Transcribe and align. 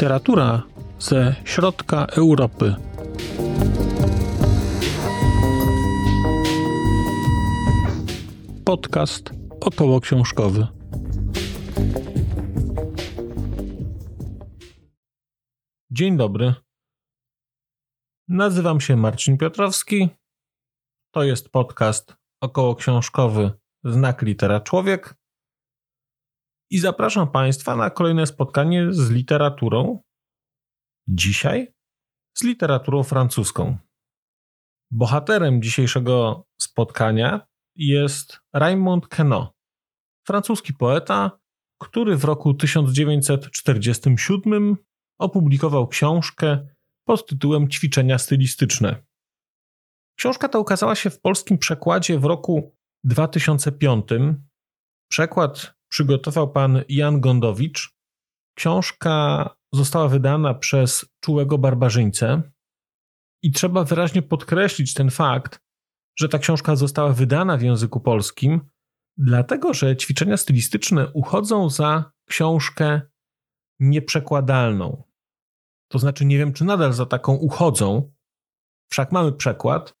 Literatura 0.00 0.62
ze 0.98 1.34
środka 1.44 2.06
Europy. 2.06 2.74
Podcast 8.64 9.30
około 9.60 10.00
książkowy. 10.00 10.66
Dzień 15.90 16.16
dobry. 16.16 16.54
Nazywam 18.28 18.80
się 18.80 18.96
Marcin 18.96 19.38
Piotrowski. 19.38 20.08
To 21.14 21.22
jest 21.22 21.48
podcast 21.48 22.16
około 22.40 22.74
książkowy 22.74 23.52
Znak 23.84 24.22
Litera 24.22 24.60
Człowiek 24.60 25.19
i 26.70 26.78
zapraszam 26.78 27.30
Państwa 27.30 27.76
na 27.76 27.90
kolejne 27.90 28.26
spotkanie 28.26 28.92
z 28.92 29.10
literaturą. 29.10 30.02
Dzisiaj 31.08 31.74
z 32.36 32.44
literaturą 32.44 33.02
francuską. 33.02 33.78
Bohaterem 34.90 35.62
dzisiejszego 35.62 36.44
spotkania 36.60 37.46
jest 37.76 38.40
Raymond 38.54 39.08
Queneau, 39.08 39.46
francuski 40.26 40.74
poeta, 40.74 41.40
który 41.80 42.16
w 42.16 42.24
roku 42.24 42.54
1947 42.54 44.76
opublikował 45.18 45.88
książkę 45.88 46.68
pod 47.04 47.26
tytułem 47.26 47.68
Ćwiczenia 47.68 48.18
stylistyczne. 48.18 49.02
Książka 50.18 50.48
ta 50.48 50.58
ukazała 50.58 50.94
się 50.94 51.10
w 51.10 51.20
polskim 51.20 51.58
przekładzie 51.58 52.18
w 52.18 52.24
roku 52.24 52.76
2005. 53.04 54.06
Przekład 55.10 55.79
przygotował 55.90 56.52
pan 56.52 56.82
Jan 56.88 57.20
Gondowicz. 57.20 57.94
Książka 58.56 59.44
została 59.72 60.08
wydana 60.08 60.54
przez 60.54 61.04
Czułego 61.20 61.58
Barbarzyńcę 61.58 62.42
i 63.42 63.52
trzeba 63.52 63.84
wyraźnie 63.84 64.22
podkreślić 64.22 64.94
ten 64.94 65.10
fakt, 65.10 65.60
że 66.18 66.28
ta 66.28 66.38
książka 66.38 66.76
została 66.76 67.12
wydana 67.12 67.56
w 67.56 67.62
języku 67.62 68.00
polskim, 68.00 68.60
dlatego 69.16 69.74
że 69.74 69.96
ćwiczenia 69.96 70.36
stylistyczne 70.36 71.12
uchodzą 71.12 71.70
za 71.70 72.12
książkę 72.28 73.00
nieprzekładalną. 73.80 75.02
To 75.88 75.98
znaczy, 75.98 76.24
nie 76.24 76.38
wiem, 76.38 76.52
czy 76.52 76.64
nadal 76.64 76.92
za 76.92 77.06
taką 77.06 77.34
uchodzą, 77.34 78.12
wszak 78.90 79.12
mamy 79.12 79.32
przekład, 79.32 79.94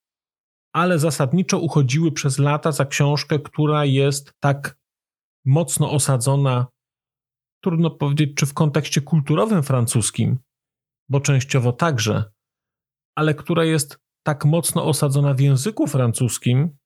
ale 0.72 0.98
zasadniczo 0.98 1.58
uchodziły 1.58 2.12
przez 2.12 2.38
lata 2.38 2.72
za 2.72 2.84
książkę, 2.84 3.38
która 3.38 3.84
jest 3.84 4.32
tak 4.40 4.79
mocno 5.44 5.92
osadzona, 5.92 6.66
trudno 7.62 7.90
powiedzieć, 7.90 8.30
czy 8.36 8.46
w 8.46 8.54
kontekście 8.54 9.00
kulturowym 9.00 9.62
francuskim, 9.62 10.38
bo 11.08 11.20
częściowo 11.20 11.72
także, 11.72 12.24
ale 13.16 13.34
która 13.34 13.64
jest 13.64 13.98
tak 14.22 14.44
mocno 14.44 14.84
osadzona 14.84 15.34
w 15.34 15.40
języku 15.40 15.86
francuskim, 15.86 16.76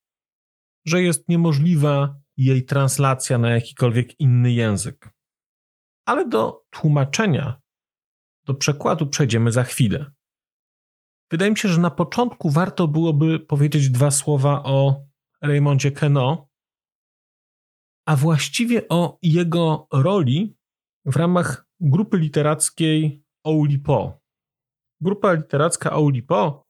że 0.85 1.01
jest 1.01 1.29
niemożliwa 1.29 2.15
jej 2.37 2.65
translacja 2.65 3.37
na 3.37 3.49
jakikolwiek 3.49 4.19
inny 4.19 4.51
język. 4.51 5.09
Ale 6.05 6.27
do 6.27 6.63
tłumaczenia, 6.69 7.61
do 8.45 8.53
przekładu 8.53 9.07
przejdziemy 9.07 9.51
za 9.51 9.63
chwilę. 9.63 10.11
Wydaje 11.31 11.51
mi 11.51 11.57
się, 11.57 11.69
że 11.69 11.81
na 11.81 11.91
początku 11.91 12.49
warto 12.49 12.87
byłoby 12.87 13.39
powiedzieć 13.39 13.89
dwa 13.89 14.11
słowa 14.11 14.63
o 14.63 15.05
Raymondzie 15.41 15.91
Queneau, 15.91 16.44
a 18.07 18.15
właściwie 18.15 18.87
o 18.89 19.17
jego 19.21 19.87
roli 19.93 20.57
w 21.05 21.15
ramach 21.15 21.67
grupy 21.79 22.17
literackiej 22.17 23.23
Oulipo. 23.43 24.19
Grupa 25.01 25.33
literacka 25.33 25.91
Oulipo 25.91 26.67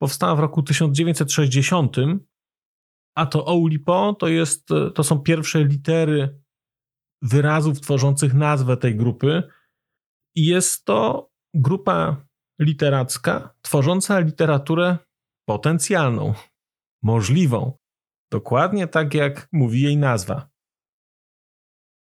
powstała 0.00 0.36
w 0.36 0.40
roku 0.40 0.62
1960, 0.62 1.96
a 3.16 3.26
to 3.26 3.46
Oulipo 3.48 4.14
to, 4.18 4.28
jest, 4.28 4.68
to 4.94 5.04
są 5.04 5.18
pierwsze 5.18 5.64
litery 5.64 6.42
wyrazów 7.22 7.80
tworzących 7.80 8.34
nazwę 8.34 8.76
tej 8.76 8.96
grupy 8.96 9.42
i 10.36 10.46
jest 10.46 10.84
to 10.84 11.30
grupa 11.54 12.26
literacka 12.60 13.54
tworząca 13.62 14.18
literaturę 14.18 14.98
potencjalną, 15.48 16.34
możliwą, 17.02 17.78
dokładnie 18.32 18.88
tak 18.88 19.14
jak 19.14 19.48
mówi 19.52 19.82
jej 19.82 19.96
nazwa. 19.96 20.53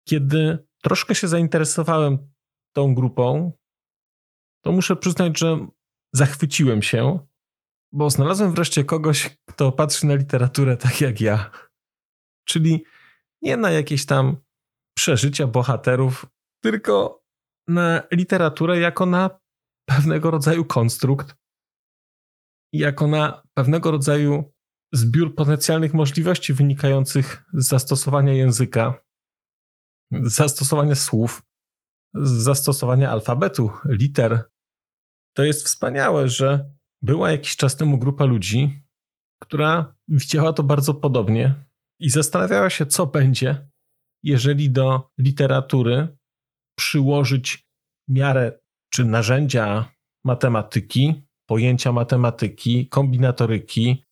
Kiedy 0.09 0.67
troszkę 0.83 1.15
się 1.15 1.27
zainteresowałem 1.27 2.31
tą 2.75 2.95
grupą, 2.95 3.51
to 4.63 4.71
muszę 4.71 4.95
przyznać, 4.95 5.39
że 5.39 5.67
zachwyciłem 6.13 6.81
się, 6.81 7.19
bo 7.91 8.09
znalazłem 8.09 8.53
wreszcie 8.53 8.83
kogoś, 8.83 9.37
kto 9.45 9.71
patrzy 9.71 10.05
na 10.05 10.15
literaturę 10.15 10.77
tak 10.77 11.01
jak 11.01 11.21
ja. 11.21 11.51
Czyli 12.47 12.83
nie 13.41 13.57
na 13.57 13.71
jakieś 13.71 14.05
tam 14.05 14.37
przeżycia 14.97 15.47
bohaterów, 15.47 16.25
tylko 16.63 17.23
na 17.67 18.03
literaturę 18.11 18.79
jako 18.79 19.05
na 19.05 19.39
pewnego 19.85 20.31
rodzaju 20.31 20.65
konstrukt, 20.65 21.35
jako 22.73 23.07
na 23.07 23.43
pewnego 23.53 23.91
rodzaju 23.91 24.53
zbiór 24.93 25.35
potencjalnych 25.35 25.93
możliwości 25.93 26.53
wynikających 26.53 27.43
z 27.53 27.67
zastosowania 27.67 28.33
języka 28.33 29.08
zastosowanie 30.11 30.95
słów, 30.95 31.43
zastosowanie 32.13 33.09
alfabetu, 33.09 33.71
liter. 33.85 34.43
To 35.35 35.43
jest 35.43 35.65
wspaniałe, 35.65 36.29
że 36.29 36.71
była 37.01 37.31
jakiś 37.31 37.55
czas 37.55 37.75
temu 37.75 37.97
grupa 37.97 38.25
ludzi, 38.25 38.83
która 39.41 39.95
widziała 40.07 40.53
to 40.53 40.63
bardzo 40.63 40.93
podobnie 40.93 41.65
i 41.99 42.09
zastanawiała 42.09 42.69
się, 42.69 42.85
co 42.85 43.05
będzie, 43.05 43.69
jeżeli 44.23 44.71
do 44.71 45.11
literatury 45.17 46.17
przyłożyć 46.77 47.69
miarę 48.07 48.59
czy 48.93 49.05
narzędzia 49.05 49.91
matematyki, 50.25 51.23
pojęcia 51.45 51.91
matematyki, 51.91 52.87
kombinatoryki, 52.87 54.05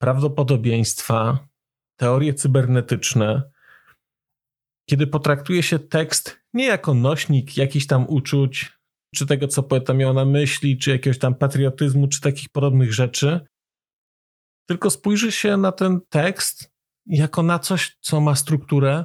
prawdopodobieństwa, 0.00 1.48
teorie 1.96 2.34
cybernetyczne, 2.34 3.50
kiedy 4.90 5.06
potraktuje 5.06 5.62
się 5.62 5.78
tekst 5.78 6.40
nie 6.54 6.66
jako 6.66 6.94
nośnik 6.94 7.56
jakichś 7.56 7.86
tam 7.86 8.06
uczuć, 8.08 8.72
czy 9.14 9.26
tego, 9.26 9.48
co 9.48 9.62
poeta 9.62 9.94
miał 9.94 10.14
na 10.14 10.24
myśli, 10.24 10.78
czy 10.78 10.90
jakiegoś 10.90 11.18
tam 11.18 11.34
patriotyzmu, 11.34 12.08
czy 12.08 12.20
takich 12.20 12.48
podobnych 12.48 12.92
rzeczy, 12.92 13.40
tylko 14.68 14.90
spojrzy 14.90 15.32
się 15.32 15.56
na 15.56 15.72
ten 15.72 16.00
tekst 16.08 16.72
jako 17.06 17.42
na 17.42 17.58
coś, 17.58 17.96
co 18.00 18.20
ma 18.20 18.34
strukturę, 18.34 19.04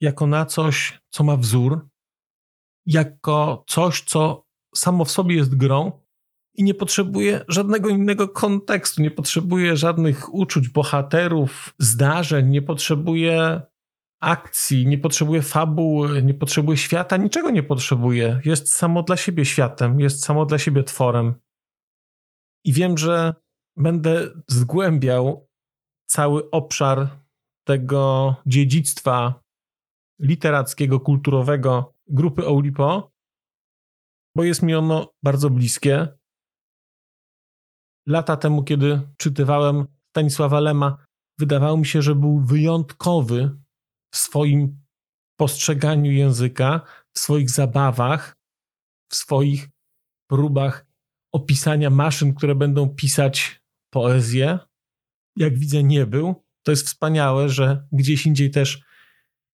jako 0.00 0.26
na 0.26 0.46
coś, 0.46 1.00
co 1.10 1.24
ma 1.24 1.36
wzór, 1.36 1.88
jako 2.86 3.64
coś, 3.68 4.02
co 4.02 4.46
samo 4.74 5.04
w 5.04 5.10
sobie 5.10 5.36
jest 5.36 5.54
grą 5.54 5.92
i 6.54 6.64
nie 6.64 6.74
potrzebuje 6.74 7.44
żadnego 7.48 7.88
innego 7.88 8.28
kontekstu, 8.28 9.02
nie 9.02 9.10
potrzebuje 9.10 9.76
żadnych 9.76 10.34
uczuć, 10.34 10.68
bohaterów, 10.68 11.74
zdarzeń, 11.78 12.48
nie 12.48 12.62
potrzebuje 12.62 13.62
akcji, 14.20 14.86
nie 14.86 14.98
potrzebuje 14.98 15.42
fabuły, 15.42 16.22
nie 16.22 16.34
potrzebuje 16.34 16.76
świata, 16.76 17.16
niczego 17.16 17.50
nie 17.50 17.62
potrzebuje. 17.62 18.40
Jest 18.44 18.72
samo 18.72 19.02
dla 19.02 19.16
siebie 19.16 19.44
światem, 19.44 20.00
jest 20.00 20.24
samo 20.24 20.46
dla 20.46 20.58
siebie 20.58 20.82
tworem. 20.82 21.34
I 22.64 22.72
wiem, 22.72 22.98
że 22.98 23.34
będę 23.76 24.30
zgłębiał 24.48 25.48
cały 26.06 26.50
obszar 26.50 27.08
tego 27.66 28.36
dziedzictwa 28.46 29.42
literackiego, 30.20 31.00
kulturowego 31.00 31.94
grupy 32.06 32.46
Oulipo, 32.46 33.12
bo 34.36 34.44
jest 34.44 34.62
mi 34.62 34.74
ono 34.74 35.14
bardzo 35.22 35.50
bliskie. 35.50 36.08
Lata 38.06 38.36
temu, 38.36 38.64
kiedy 38.64 39.00
czytywałem 39.16 39.86
Stanisława 40.10 40.60
Lema, 40.60 41.06
wydawało 41.38 41.76
mi 41.76 41.86
się, 41.86 42.02
że 42.02 42.14
był 42.14 42.40
wyjątkowy 42.40 43.58
w 44.10 44.16
swoim 44.16 44.80
postrzeganiu 45.38 46.12
języka, 46.12 46.80
w 47.14 47.18
swoich 47.18 47.50
zabawach, 47.50 48.36
w 49.10 49.14
swoich 49.14 49.68
próbach 50.30 50.86
opisania 51.32 51.90
maszyn, 51.90 52.34
które 52.34 52.54
będą 52.54 52.88
pisać 52.94 53.62
poezję. 53.92 54.58
Jak 55.36 55.58
widzę, 55.58 55.82
nie 55.82 56.06
był. 56.06 56.44
To 56.62 56.72
jest 56.72 56.86
wspaniałe, 56.86 57.48
że 57.48 57.86
gdzieś 57.92 58.26
indziej 58.26 58.50
też 58.50 58.82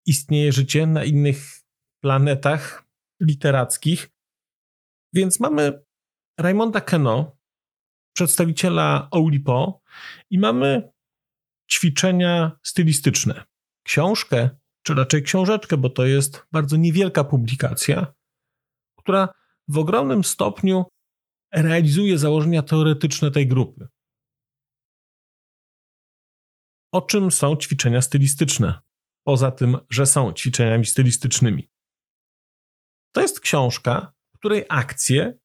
istnieje 0.06 0.52
życie 0.52 0.86
na 0.86 1.04
innych 1.04 1.60
planetach 2.02 2.84
literackich. 3.20 4.10
Więc 5.12 5.40
mamy 5.40 5.84
Raymonda 6.40 6.80
Queneau, 6.80 7.36
przedstawiciela 8.16 9.08
Oulipo 9.10 9.82
i 10.30 10.38
mamy 10.38 10.92
ćwiczenia 11.72 12.58
stylistyczne 12.62 13.44
książkę, 13.84 14.50
czy 14.82 14.94
raczej 14.94 15.22
książeczkę, 15.22 15.76
bo 15.76 15.90
to 15.90 16.06
jest 16.06 16.46
bardzo 16.52 16.76
niewielka 16.76 17.24
publikacja, 17.24 18.14
która 18.98 19.28
w 19.68 19.78
ogromnym 19.78 20.24
stopniu 20.24 20.84
realizuje 21.52 22.18
założenia 22.18 22.62
teoretyczne 22.62 23.30
tej 23.30 23.48
grupy. 23.48 23.88
O 26.92 27.02
czym 27.02 27.30
są 27.30 27.56
ćwiczenia 27.56 28.02
stylistyczne? 28.02 28.80
Poza 29.26 29.50
tym, 29.50 29.78
że 29.90 30.06
są 30.06 30.32
ćwiczeniami 30.32 30.86
stylistycznymi. 30.86 31.70
To 33.14 33.20
jest 33.20 33.40
książka, 33.40 34.12
której 34.34 34.64
akcje 34.68 35.38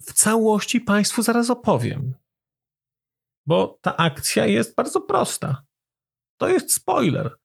w 0.00 0.12
całości 0.12 0.80
Państwu 0.80 1.22
zaraz 1.22 1.50
opowiem. 1.50 2.14
Bo 3.46 3.78
ta 3.82 3.96
akcja 3.96 4.46
jest 4.46 4.74
bardzo 4.74 5.00
prosta. 5.00 5.64
To 6.40 6.48
jest 6.48 6.72
spoiler. 6.72 7.36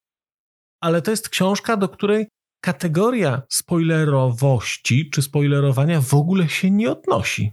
Ale 0.81 1.01
to 1.01 1.12
jest 1.12 1.30
książka, 1.30 1.78
do 1.78 1.89
której 1.89 2.28
kategoria 2.63 3.42
spoilerowości 3.50 5.10
czy 5.10 5.22
spoilerowania 5.22 6.01
w 6.01 6.13
ogóle 6.13 6.50
się 6.50 6.72
nie 6.72 6.92
odnosi. 6.92 7.51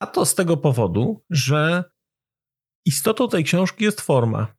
A 0.00 0.06
to 0.06 0.26
z 0.26 0.34
tego 0.34 0.56
powodu, 0.56 1.24
że 1.30 1.84
istotą 2.86 3.28
tej 3.28 3.44
książki 3.44 3.84
jest 3.84 4.00
forma. 4.00 4.56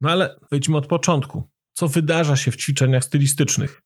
No 0.00 0.10
ale 0.10 0.40
wejdźmy 0.50 0.76
od 0.76 0.86
początku. 0.86 1.50
Co 1.72 1.88
wydarza 1.88 2.36
się 2.36 2.50
w 2.50 2.56
ćwiczeniach 2.56 3.04
stylistycznych? 3.04 3.82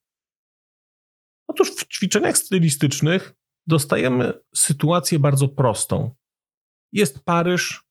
Otóż 1.49 1.71
w 1.71 1.89
ćwiczeniach 1.89 2.39
stylistycznych 2.39 3.35
dostajemy 3.67 4.33
sytuację 4.55 5.19
bardzo 5.19 5.49
prostą. 5.49 6.15
Jest 6.93 7.25
Paryż, 7.25 7.85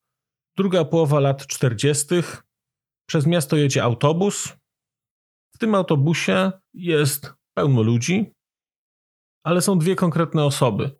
druga 0.57 0.85
połowa 0.85 1.19
lat 1.19 1.47
40. 1.47 2.05
Przez 3.05 3.27
miasto 3.27 3.55
jedzie 3.55 3.83
autobus. 3.83 4.53
W 5.55 5.57
tym 5.57 5.75
autobusie 5.75 6.51
jest 6.73 7.33
pełno 7.53 7.81
ludzi, 7.81 8.33
ale 9.43 9.61
są 9.61 9.79
dwie 9.79 9.95
konkretne 9.95 10.45
osoby. 10.45 10.91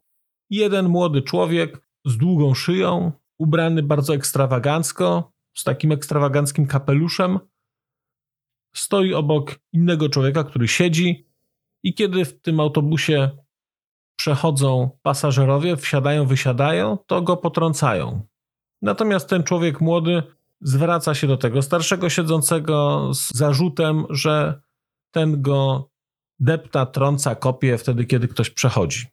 Jeden 0.50 0.90
młody 0.90 1.22
człowiek 1.22 1.88
z 2.06 2.18
długą 2.18 2.54
szyją, 2.54 3.12
ubrany 3.40 3.84
bardzo 3.84 4.13
ekstrawagancko, 4.16 5.34
z 5.57 5.63
takim 5.63 5.92
ekstrawaganckim 5.92 6.68
kapeluszem, 6.68 7.40
stoi 8.75 9.13
obok 9.13 9.56
innego 9.74 10.10
człowieka, 10.10 10.44
który 10.44 10.68
siedzi 10.68 11.28
i 11.84 11.94
kiedy 11.94 12.25
w 12.25 12.42
tym 12.42 12.60
autobusie 12.60 13.31
przechodzą 14.16 14.90
pasażerowie, 15.02 15.78
wsiadają, 15.78 16.25
wysiadają, 16.25 16.98
to 16.98 17.22
go 17.22 17.38
potrącają. 17.38 18.28
Natomiast 18.81 19.30
ten 19.30 19.44
człowiek 19.44 19.81
młody 19.81 20.24
zwraca 20.65 21.15
się 21.15 21.27
do 21.27 21.38
tego 21.38 21.62
starszego 21.62 22.09
siedzącego 22.09 23.09
z 23.13 23.38
zarzutem, 23.38 24.06
że 24.09 24.62
ten 25.12 25.41
go 25.41 25.89
depta, 26.39 26.85
trąca, 26.85 27.35
kopie 27.35 27.77
wtedy, 27.77 28.06
kiedy 28.06 28.27
ktoś 28.27 28.50
przechodzi. 28.50 29.06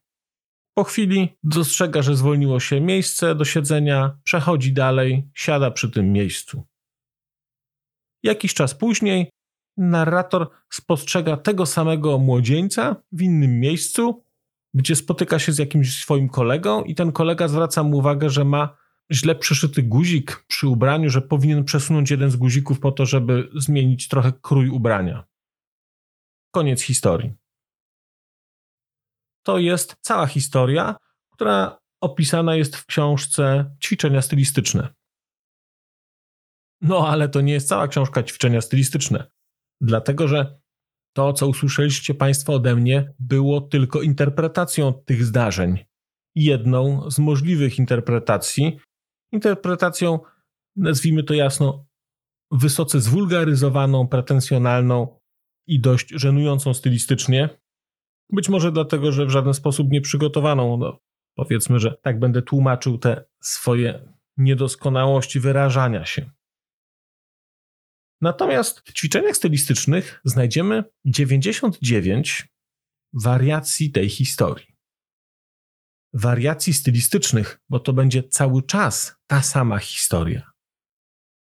Po 0.74 0.84
chwili 0.84 1.28
dostrzega, 1.42 2.02
że 2.02 2.16
zwolniło 2.16 2.60
się 2.60 2.80
miejsce 2.80 3.34
do 3.34 3.44
siedzenia, 3.44 4.18
przechodzi 4.24 4.72
dalej, 4.72 5.30
siada 5.34 5.70
przy 5.70 5.90
tym 5.90 6.12
miejscu. 6.12 6.62
Jakiś 8.22 8.54
czas 8.54 8.74
później 8.74 9.30
narrator 9.76 10.50
spostrzega 10.72 11.36
tego 11.36 11.66
samego 11.66 12.18
młodzieńca 12.18 12.96
w 13.12 13.22
innym 13.22 13.60
miejscu, 13.60 14.24
gdzie 14.74 14.96
spotyka 14.96 15.38
się 15.38 15.52
z 15.52 15.58
jakimś 15.58 16.02
swoim 16.02 16.28
kolegą, 16.28 16.84
i 16.84 16.94
ten 16.94 17.12
kolega 17.12 17.48
zwraca 17.48 17.82
mu 17.82 17.98
uwagę, 17.98 18.30
że 18.30 18.44
ma 18.44 18.81
źle 19.12 19.34
przyszyty 19.34 19.82
guzik 19.82 20.44
przy 20.48 20.68
ubraniu, 20.68 21.10
że 21.10 21.22
powinien 21.22 21.64
przesunąć 21.64 22.10
jeden 22.10 22.30
z 22.30 22.36
guzików 22.36 22.80
po 22.80 22.92
to, 22.92 23.06
żeby 23.06 23.48
zmienić 23.54 24.08
trochę 24.08 24.32
krój 24.42 24.68
ubrania. 24.68 25.24
Koniec 26.54 26.82
historii. 26.82 27.32
To 29.42 29.58
jest 29.58 29.96
cała 30.00 30.26
historia, 30.26 30.96
która 31.32 31.78
opisana 32.00 32.56
jest 32.56 32.76
w 32.76 32.86
książce 32.86 33.76
Ćwiczenia 33.84 34.22
stylistyczne. 34.22 34.94
No, 36.80 37.08
ale 37.08 37.28
to 37.28 37.40
nie 37.40 37.52
jest 37.52 37.68
cała 37.68 37.88
książka 37.88 38.22
Ćwiczenia 38.22 38.60
stylistyczne, 38.60 39.30
dlatego 39.80 40.28
że 40.28 40.60
to, 41.12 41.32
co 41.32 41.48
usłyszeliście 41.48 42.14
Państwo 42.14 42.54
ode 42.54 42.76
mnie, 42.76 43.14
było 43.18 43.60
tylko 43.60 44.02
interpretacją 44.02 44.92
tych 44.92 45.24
zdarzeń. 45.24 45.84
Jedną 46.34 47.10
z 47.10 47.18
możliwych 47.18 47.78
interpretacji, 47.78 48.78
interpretacją, 49.32 50.20
nazwijmy 50.76 51.22
to 51.22 51.34
jasno, 51.34 51.86
wysoce 52.50 53.00
zwulgaryzowaną, 53.00 54.08
pretensjonalną 54.08 55.20
i 55.66 55.80
dość 55.80 56.08
żenującą 56.10 56.74
stylistycznie. 56.74 57.48
Być 58.32 58.48
może 58.48 58.72
dlatego, 58.72 59.12
że 59.12 59.26
w 59.26 59.30
żaden 59.30 59.54
sposób 59.54 59.90
nie 59.90 60.00
przygotowaną. 60.00 60.76
No, 60.76 61.00
powiedzmy, 61.34 61.78
że 61.80 61.96
tak 62.02 62.18
będę 62.18 62.42
tłumaczył 62.42 62.98
te 62.98 63.24
swoje 63.40 64.14
niedoskonałości 64.36 65.40
wyrażania 65.40 66.04
się. 66.04 66.30
Natomiast 68.20 68.80
w 68.80 68.92
ćwiczeniach 68.92 69.36
stylistycznych 69.36 70.20
znajdziemy 70.24 70.84
99 71.04 72.48
wariacji 73.12 73.90
tej 73.90 74.08
historii. 74.08 74.71
Wariacji 76.14 76.72
stylistycznych, 76.72 77.60
bo 77.68 77.80
to 77.80 77.92
będzie 77.92 78.22
cały 78.22 78.62
czas 78.62 79.16
ta 79.26 79.42
sama 79.42 79.78
historia. 79.78 80.50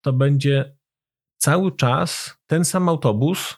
To 0.04 0.12
będzie 0.12 0.76
cały 1.38 1.76
czas 1.76 2.36
ten 2.46 2.64
sam 2.64 2.88
autobus, 2.88 3.56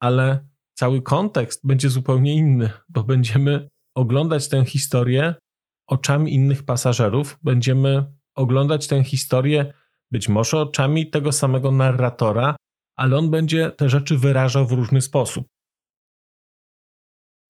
ale 0.00 0.48
cały 0.74 1.02
kontekst 1.02 1.66
będzie 1.66 1.90
zupełnie 1.90 2.34
inny, 2.34 2.70
bo 2.88 3.04
będziemy 3.04 3.68
oglądać 3.94 4.48
tę 4.48 4.64
historię 4.64 5.34
oczami 5.86 6.34
innych 6.34 6.62
pasażerów, 6.62 7.38
będziemy 7.42 8.12
oglądać 8.34 8.86
tę 8.86 9.04
historię 9.04 9.72
być 10.12 10.28
może 10.28 10.60
oczami 10.60 11.10
tego 11.10 11.32
samego 11.32 11.70
narratora, 11.70 12.56
ale 12.96 13.18
on 13.18 13.30
będzie 13.30 13.70
te 13.70 13.88
rzeczy 13.88 14.18
wyrażał 14.18 14.66
w 14.66 14.72
różny 14.72 15.00
sposób. 15.00 15.46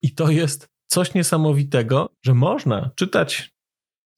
I 0.03 0.15
to 0.15 0.31
jest 0.31 0.72
coś 0.93 1.15
niesamowitego, 1.15 2.09
że 2.23 2.35
można 2.35 2.91
czytać 2.97 3.55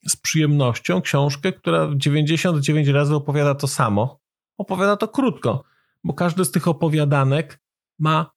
z 0.09 0.17
przyjemnością 0.17 1.01
książkę, 1.01 1.53
która 1.53 1.89
99 1.97 2.89
razy 2.89 3.15
opowiada 3.15 3.55
to 3.55 3.69
samo. 3.69 4.21
Opowiada 4.59 4.97
to 4.97 5.09
krótko, 5.09 5.65
bo 6.05 6.15
każdy 6.15 6.45
z 6.45 6.51
tych 6.51 6.69
opowiadanek 6.69 7.61
ma 7.99 8.31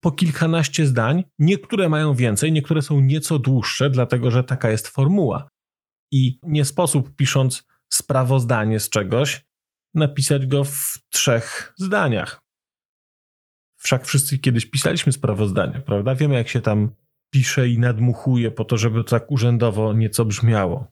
po 0.00 0.12
kilkanaście 0.12 0.86
zdań. 0.86 1.24
Niektóre 1.38 1.88
mają 1.88 2.14
więcej, 2.14 2.52
niektóre 2.52 2.82
są 2.82 3.00
nieco 3.00 3.38
dłuższe, 3.38 3.90
dlatego 3.90 4.30
że 4.30 4.44
taka 4.44 4.70
jest 4.70 4.88
formuła. 4.88 5.48
I 6.12 6.38
nie 6.42 6.64
sposób 6.64 7.16
pisząc 7.16 7.66
sprawozdanie 7.92 8.80
z 8.80 8.88
czegoś, 8.88 9.46
napisać 9.94 10.46
go 10.46 10.64
w 10.64 10.98
trzech 11.10 11.72
zdaniach. 11.76 12.40
Wszak 13.76 14.06
wszyscy 14.06 14.38
kiedyś 14.38 14.66
pisaliśmy 14.66 15.12
sprawozdania, 15.12 15.80
prawda? 15.80 16.14
Wiemy, 16.14 16.34
jak 16.34 16.48
się 16.48 16.60
tam 16.60 16.90
pisze 17.30 17.68
i 17.68 17.78
nadmuchuje 17.78 18.50
po 18.50 18.64
to, 18.64 18.76
żeby 18.76 19.04
tak 19.04 19.30
urzędowo 19.30 19.92
nieco 19.92 20.24
brzmiało. 20.24 20.86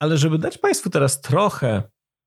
Ale 0.00 0.18
żeby 0.18 0.38
dać 0.38 0.58
Państwu 0.58 0.90
teraz 0.90 1.20
trochę 1.20 1.82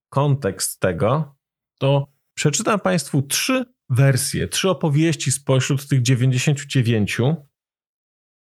kontekst 0.10 0.80
tego, 0.80 1.36
to 1.80 2.08
przeczytam 2.38 2.80
Państwu 2.80 3.22
trzy 3.22 3.66
wersje, 3.90 4.48
trzy 4.48 4.70
opowieści 4.70 5.32
spośród 5.32 5.88
tych 5.88 6.02
99 6.02 7.18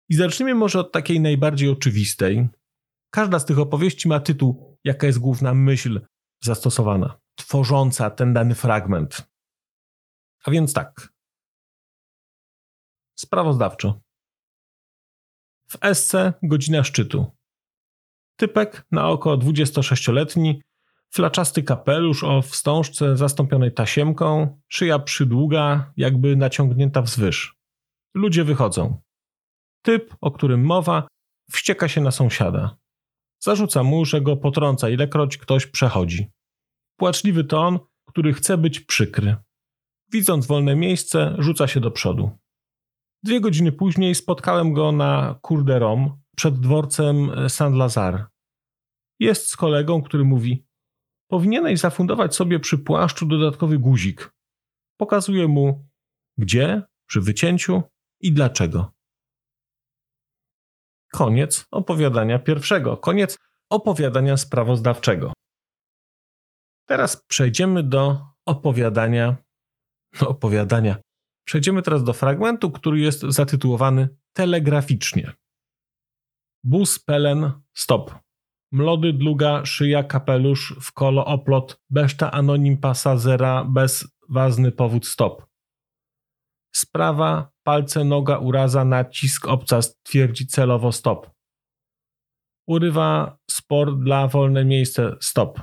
i 0.08 0.14
zacznijmy 0.14 0.54
może 0.54 0.80
od 0.80 0.92
takiej 0.92 1.20
najbardziej 1.20 1.68
oczywistej, 1.68 2.48
Każda 3.14 3.38
z 3.38 3.46
tych 3.46 3.58
opowieści 3.58 4.08
ma 4.08 4.20
tytuł, 4.20 4.78
jaka 4.84 5.06
jest 5.06 5.18
główna 5.18 5.54
myśl 5.54 6.00
zastosowana, 6.42 7.20
tworząca 7.34 8.10
ten 8.10 8.32
dany 8.32 8.54
fragment. 8.54 9.30
A 10.44 10.50
więc 10.50 10.72
tak. 10.72 11.13
Sprawozdawczo. 13.14 14.00
W 15.68 15.94
SC 15.94 16.12
godzina 16.42 16.84
szczytu. 16.84 17.26
Typek 18.36 18.86
na 18.90 19.08
oko 19.08 19.38
26-letni, 19.38 20.62
flaczasty 21.10 21.62
kapelusz 21.62 22.24
o 22.24 22.42
wstążce 22.42 23.16
zastąpionej 23.16 23.72
tasiemką, 23.72 24.60
szyja 24.68 24.98
przydługa, 24.98 25.92
jakby 25.96 26.36
naciągnięta 26.36 27.02
wzwyż. 27.02 27.56
Ludzie 28.14 28.44
wychodzą. 28.44 29.02
Typ, 29.82 30.14
o 30.20 30.30
którym 30.30 30.64
mowa, 30.64 31.08
wścieka 31.52 31.88
się 31.88 32.00
na 32.00 32.10
sąsiada. 32.10 32.76
Zarzuca 33.40 33.82
mu, 33.82 34.04
że 34.04 34.20
go 34.20 34.36
potrąca, 34.36 34.88
ilekroć 34.88 35.38
ktoś 35.38 35.66
przechodzi. 35.66 36.30
Płaczliwy 36.96 37.44
ton, 37.44 37.78
który 38.06 38.32
chce 38.32 38.58
być 38.58 38.80
przykry. 38.80 39.36
Widząc 40.12 40.46
wolne 40.46 40.76
miejsce, 40.76 41.36
rzuca 41.38 41.66
się 41.66 41.80
do 41.80 41.90
przodu. 41.90 42.30
Dwie 43.24 43.40
godziny 43.40 43.72
później 43.72 44.14
spotkałem 44.14 44.72
go 44.72 44.92
na 44.92 45.38
Kurderom 45.42 46.22
przed 46.36 46.60
dworcem 46.60 47.30
Saint-Lazare. 47.48 48.24
Jest 49.18 49.50
z 49.50 49.56
kolegą, 49.56 50.02
który 50.02 50.24
mówi: 50.24 50.66
Powinieneś 51.30 51.80
zafundować 51.80 52.34
sobie 52.34 52.60
przy 52.60 52.78
płaszczu 52.78 53.26
dodatkowy 53.26 53.78
guzik. 53.78 54.34
Pokazuje 54.96 55.48
mu, 55.48 55.88
gdzie, 56.38 56.82
przy 57.06 57.20
wycięciu 57.20 57.82
i 58.20 58.32
dlaczego. 58.32 58.92
Koniec 61.12 61.66
opowiadania 61.70 62.38
pierwszego, 62.38 62.96
koniec 62.96 63.38
opowiadania 63.70 64.36
sprawozdawczego. 64.36 65.32
Teraz 66.88 67.24
przejdziemy 67.26 67.82
do 67.82 68.26
opowiadania. 68.46 69.36
Do 70.20 70.28
opowiadania. 70.28 70.96
Przejdziemy 71.44 71.82
teraz 71.82 72.04
do 72.04 72.12
fragmentu, 72.12 72.70
który 72.70 73.00
jest 73.00 73.20
zatytułowany 73.20 74.08
telegraficznie. 74.32 75.32
Bus 76.64 76.98
pelen 76.98 77.52
stop. 77.74 78.14
Mlody 78.72 79.12
dluga 79.12 79.64
szyja 79.64 80.02
kapelusz 80.02 80.74
w 80.80 80.92
kolo 80.92 81.24
oplot 81.24 81.80
beszta 81.90 82.30
anonim 82.32 82.78
pasazera 82.78 83.64
bez 83.64 84.08
ważny 84.28 84.72
powód 84.72 85.06
stop. 85.06 85.46
Sprawa, 86.74 87.52
palce, 87.62 88.04
noga, 88.04 88.38
uraza, 88.38 88.84
nacisk, 88.84 89.48
obcas 89.48 90.02
twierdzi 90.02 90.46
celowo 90.46 90.92
stop. 90.92 91.30
Urywa 92.66 93.38
sport 93.50 93.94
dla 93.98 94.28
wolne 94.28 94.64
miejsce 94.64 95.16
stop. 95.20 95.60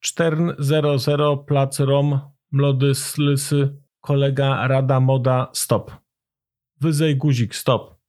Cztern 0.00 0.52
00 0.58 1.36
plac 1.36 1.80
rom, 1.80 2.20
mlody 2.52 2.94
slysy, 2.94 3.83
kolega 4.04 4.68
rada 4.68 5.00
moda 5.00 5.50
stop. 5.52 5.90
Wyzej 6.80 7.16
guzik 7.16 7.54
stop. 7.54 8.00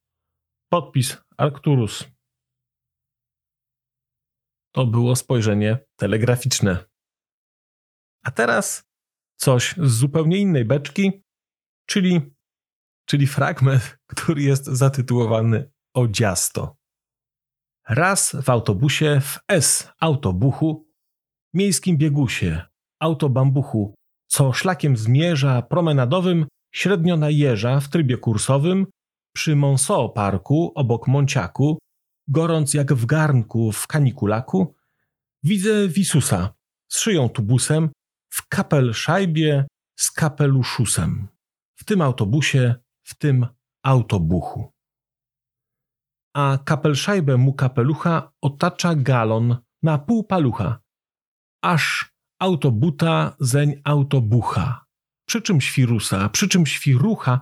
Podpis 0.70 1.16
Arcturus. 1.36 2.04
To 4.74 4.86
było 4.86 5.16
spojrzenie 5.16 5.78
telegraficzne. 5.96 6.84
A 8.24 8.30
teraz 8.30 8.84
coś 9.36 9.74
z 9.76 9.90
zupełnie 9.90 10.38
innej 10.38 10.64
beczki, 10.64 11.24
czyli, 11.86 12.20
czyli 13.08 13.26
fragment, 13.26 13.98
który 14.06 14.42
jest 14.42 14.64
zatytułowany 14.64 15.72
Odziasto. 15.94 16.76
Raz 17.88 18.36
w 18.42 18.50
autobusie 18.50 19.20
w 19.20 19.38
S 19.48 19.92
autobuchu, 20.00 20.88
miejskim 21.54 21.96
biegusie, 21.96 22.62
autobambuchu, 23.00 23.94
co 24.26 24.52
szlakiem 24.52 24.96
zmierza 24.96 25.62
promenadowym 25.62 26.46
średnio 26.74 27.16
na 27.16 27.30
jeża 27.30 27.80
w 27.80 27.88
trybie 27.88 28.18
kursowym, 28.18 28.86
przy 29.34 29.56
Monceau 29.56 30.12
Parku 30.12 30.72
obok 30.74 31.08
Monciaku, 31.08 31.78
gorąc 32.28 32.74
jak 32.74 32.92
w 32.92 33.06
garnku 33.06 33.72
w 33.72 33.86
kanikulaku, 33.86 34.74
widzę 35.42 35.88
Wisusa 35.88 36.54
z 36.88 36.98
szyją 36.98 37.28
tubusem, 37.28 37.90
w 38.30 38.48
kapel 38.48 38.92
szajbie 38.92 39.66
z 39.98 40.10
kapeluszusem. 40.10 41.28
W 41.76 41.84
tym 41.84 42.02
autobusie, 42.02 42.74
w 43.02 43.14
tym 43.18 43.46
autobuchu. 43.82 44.72
A 46.34 46.58
kapelszajbę 46.64 47.36
mu 47.36 47.54
kapelucha 47.54 48.32
otacza 48.42 48.94
galon 48.94 49.56
na 49.82 49.98
pół 49.98 50.24
palucha, 50.24 50.80
aż 51.62 52.12
autobuta 52.38 53.36
zeń 53.40 53.80
autobucha. 53.84 54.84
Przy 55.28 55.42
czym 55.42 55.60
świrusa, 55.60 56.28
przy 56.28 56.48
czym 56.48 56.66
świrucha, 56.66 57.40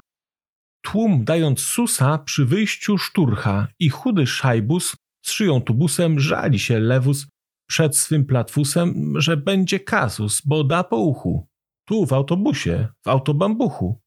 tłum 0.85 1.25
dając 1.25 1.61
susa 1.61 2.19
przy 2.19 2.47
wyjściu 2.47 2.99
szturcha 2.99 3.69
i 3.79 3.89
chudy 3.89 4.27
szajbus 4.27 4.97
z 5.25 5.31
szyją 5.31 5.61
tubusem 5.61 6.21
żali 6.21 6.59
się 6.59 6.81
lewus 6.81 7.27
przed 7.69 7.97
swym 7.97 8.25
platfusem, 8.27 9.15
że 9.21 9.37
będzie 9.37 9.81
kasus, 9.81 10.43
bo 10.45 10.65
da 10.65 10.85
po 10.85 10.97
uchu. 10.97 11.49
Tu 11.89 12.07
w 12.07 12.13
autobusie, 12.13 12.89
w 13.05 13.09
autobambuchu. 13.09 14.01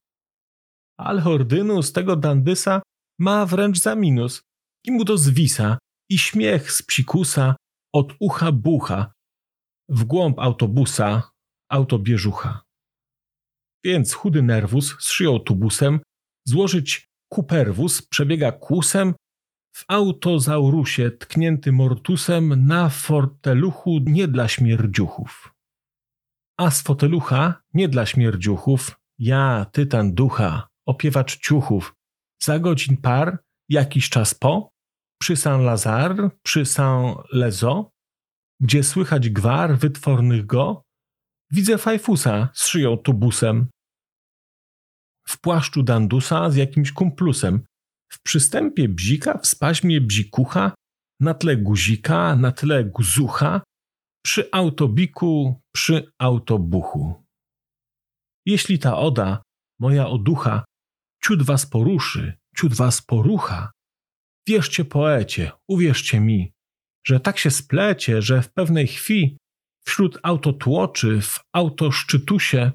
Ale 0.98 1.24
ordynu 1.24 1.82
z 1.82 1.92
tego 1.92 2.16
dandysa 2.16 2.82
ma 3.18 3.46
wręcz 3.46 3.78
za 3.78 3.94
minus 3.94 4.42
i 4.84 4.90
mu 4.92 5.04
to 5.04 5.18
zwisa 5.18 5.78
i 6.10 6.18
śmiech 6.18 6.72
z 6.72 6.82
psikusa 6.82 7.56
od 7.94 8.14
ucha 8.20 8.52
bucha 8.52 9.12
w 9.88 10.04
głąb 10.04 10.38
autobusa 10.38 11.30
autobieżucha. 11.68 12.62
Więc 13.84 14.14
chudy 14.14 14.42
nerwus 14.42 14.96
z 15.00 15.08
szyją 15.08 15.38
tubusem 15.38 16.00
złożyć 16.44 17.08
kuperwus 17.32 18.02
przebiega 18.02 18.52
kłusem 18.52 19.14
w 19.76 19.84
autozaurusie 19.88 21.10
tknięty 21.10 21.72
mortusem 21.72 22.66
na 22.66 22.88
forteluchu 22.88 23.98
nie 24.06 24.28
dla 24.28 24.48
śmierdziuchów. 24.48 25.54
A 26.58 26.70
z 26.70 26.82
fotelucha 26.82 27.62
nie 27.74 27.88
dla 27.88 28.06
śmierdziuchów, 28.06 29.00
ja, 29.18 29.66
tytan 29.72 30.14
ducha, 30.14 30.68
opiewacz 30.86 31.38
ciuchów, 31.40 31.94
za 32.42 32.58
godzin 32.58 32.96
par, 32.96 33.38
jakiś 33.68 34.08
czas 34.10 34.34
po, 34.34 34.70
przy 35.20 35.36
Saint-Lazare, 35.36 36.30
przy 36.42 36.64
Saint-Lezo, 36.64 37.90
gdzie 38.60 38.84
słychać 38.84 39.30
gwar 39.30 39.78
wytwornych 39.78 40.46
go, 40.46 40.82
widzę 41.50 41.78
Fajfusa 41.78 42.48
z 42.54 42.66
szyją 42.66 42.96
tubusem. 42.96 43.68
W 45.28 45.40
płaszczu 45.40 45.82
Dandusa 45.82 46.50
z 46.50 46.56
jakimś 46.56 46.92
kumplusem, 46.92 47.64
w 48.12 48.22
przystępie 48.22 48.88
bzika, 48.88 49.38
w 49.38 49.46
spaźmie 49.46 50.00
bzikucha, 50.00 50.74
na 51.20 51.34
tle 51.34 51.56
guzika, 51.56 52.36
na 52.36 52.52
tle 52.52 52.84
guzucha, 52.84 53.62
przy 54.24 54.48
autobiku, 54.52 55.60
przy 55.74 56.12
autobuchu. 56.18 57.24
Jeśli 58.46 58.78
ta 58.78 58.98
oda, 58.98 59.42
moja 59.80 60.08
oducha, 60.08 60.64
ciut 61.24 61.42
was 61.42 61.66
poruszy, 61.66 62.38
ciut 62.56 62.74
was 62.74 63.02
porucha, 63.02 63.70
wierzcie 64.46 64.84
poecie, 64.84 65.52
uwierzcie 65.68 66.20
mi, 66.20 66.52
że 67.06 67.20
tak 67.20 67.38
się 67.38 67.50
splecie, 67.50 68.22
że 68.22 68.42
w 68.42 68.52
pewnej 68.52 68.86
chwili 68.86 69.38
wśród 69.84 70.18
autotłoczy, 70.22 71.20
w 71.20 71.40
autoszczytusie, 71.52 72.72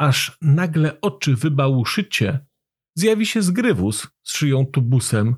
aż 0.00 0.38
nagle 0.42 1.00
oczy 1.00 1.36
wybałuszycie, 1.36 2.46
zjawi 2.96 3.26
się 3.26 3.42
zgrywus 3.42 4.08
z 4.22 4.32
szyją 4.32 4.66
tubusem, 4.66 5.36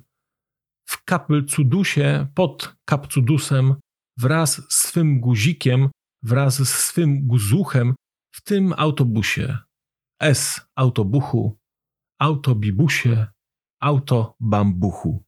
w 0.87 1.05
kapelcudusie 1.05 2.27
pod 2.35 2.77
kapcudusem, 2.85 3.75
wraz 4.19 4.63
z 4.69 4.75
swym 4.75 5.21
guzikiem, 5.21 5.89
wraz 6.23 6.55
z 6.57 6.69
swym 6.69 7.27
guzuchem 7.27 7.95
w 8.35 8.43
tym 8.43 8.75
autobusie. 8.77 9.59
S 10.23 10.61
autobuchu, 10.77 11.59
autobibusie, 12.21 13.27
autobambuchu. 13.81 15.25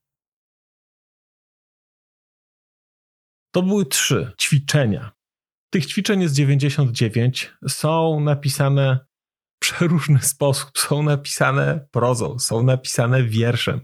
To 3.57 3.63
były 3.63 3.87
trzy 3.87 4.33
ćwiczenia. 4.41 5.13
Tych 5.71 5.87
ćwiczeń 5.87 6.23
jest 6.23 6.35
99. 6.35 7.53
Są 7.69 8.21
napisane 8.21 8.99
w 9.57 9.59
przeróżny 9.59 10.19
sposób. 10.33 10.71
Są 10.79 11.03
napisane 11.03 11.87
prozą, 11.91 12.39
są 12.39 12.63
napisane 12.63 13.23
wierszem, 13.23 13.81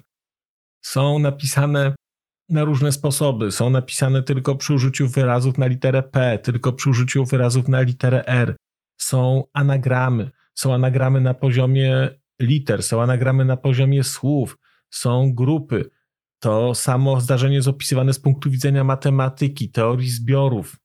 są 0.84 1.18
napisane 1.18 1.94
na 2.48 2.64
różne 2.64 2.92
sposoby. 2.92 3.52
Są 3.52 3.70
napisane 3.70 4.22
tylko 4.22 4.56
przy 4.56 4.74
użyciu 4.74 5.08
wyrazów 5.08 5.58
na 5.58 5.66
literę 5.66 6.02
P, 6.02 6.38
tylko 6.38 6.72
przy 6.72 6.90
użyciu 6.90 7.24
wyrazów 7.24 7.68
na 7.68 7.80
literę 7.80 8.26
R. 8.26 8.56
Są 9.00 9.44
anagramy. 9.52 10.30
Są 10.54 10.74
anagramy 10.74 11.20
na 11.20 11.34
poziomie 11.34 12.08
liter, 12.40 12.82
są 12.82 13.02
anagramy 13.02 13.44
na 13.44 13.56
poziomie 13.56 14.04
słów, 14.04 14.58
są 14.90 15.34
grupy. 15.34 15.90
To 16.42 16.74
samo 16.74 17.20
zdarzenie 17.20 17.54
jest 17.54 17.68
opisywane 17.68 18.12
z 18.12 18.18
punktu 18.18 18.50
widzenia 18.50 18.84
matematyki, 18.84 19.70
teorii 19.70 20.10
zbiorów. 20.10 20.76